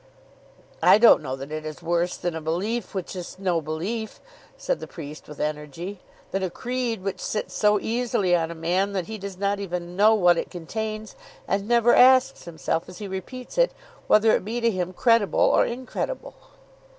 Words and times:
"I 0.81 0.97
don't 0.97 1.21
know 1.21 1.35
that 1.35 1.51
it 1.51 1.63
is 1.63 1.83
worse 1.83 2.17
than 2.17 2.33
a 2.33 2.41
belief 2.41 2.95
which 2.95 3.15
is 3.15 3.37
no 3.37 3.61
belief," 3.61 4.19
said 4.57 4.79
the 4.79 4.87
priest 4.87 5.27
with 5.27 5.39
energy; 5.39 5.99
"than 6.31 6.41
a 6.41 6.49
creed 6.49 7.03
which 7.03 7.19
sits 7.19 7.53
so 7.53 7.79
easily 7.79 8.35
on 8.35 8.49
a 8.49 8.55
man 8.55 8.93
that 8.93 9.05
he 9.05 9.19
does 9.19 9.37
not 9.37 9.59
even 9.59 9.95
know 9.95 10.15
what 10.15 10.39
it 10.39 10.49
contains, 10.49 11.15
and 11.47 11.67
never 11.67 11.93
asks 11.93 12.45
himself 12.45 12.89
as 12.89 12.97
he 12.97 13.07
repeats 13.07 13.59
it, 13.59 13.75
whether 14.07 14.31
it 14.35 14.43
be 14.43 14.59
to 14.59 14.71
him 14.71 14.91
credible 14.91 15.39
or 15.39 15.67
incredible." 15.67 16.33